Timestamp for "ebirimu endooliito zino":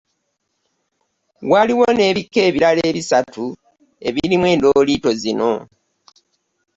4.07-5.51